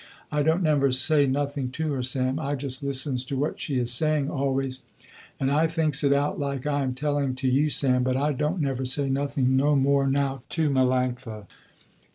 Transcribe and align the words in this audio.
I 0.31 0.41
don't 0.41 0.63
never 0.63 0.89
say 0.89 1.27
nothing 1.27 1.69
to 1.73 1.93
her 1.93 2.01
Sam. 2.01 2.39
I 2.39 2.55
just 2.55 2.81
listens 2.81 3.23
to 3.25 3.37
what 3.37 3.59
she 3.59 3.77
is 3.77 3.91
saying 3.91 4.31
always, 4.31 4.81
and 5.39 5.51
I 5.51 5.67
thinks 5.67 6.03
it 6.03 6.11
out 6.11 6.39
like 6.39 6.65
I 6.65 6.81
am 6.81 6.95
telling 6.95 7.35
to 7.35 7.47
you 7.47 7.69
Sam 7.69 8.01
but 8.01 8.17
I 8.17 8.31
don't 8.33 8.59
never 8.59 8.83
say 8.83 9.09
nothing 9.09 9.55
no 9.55 9.75
more 9.75 10.07
now 10.07 10.41
to 10.49 10.71
Melanctha. 10.71 11.45